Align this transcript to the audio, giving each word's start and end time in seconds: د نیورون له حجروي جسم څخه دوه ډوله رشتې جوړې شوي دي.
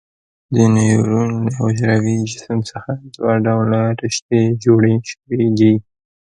د 0.55 0.57
نیورون 0.75 1.29
له 1.43 1.51
حجروي 1.61 2.17
جسم 2.31 2.59
څخه 2.69 2.91
دوه 3.15 3.33
ډوله 3.45 3.81
رشتې 4.01 4.41
جوړې 4.63 4.95
شوي 5.09 5.45
دي. 5.59 5.73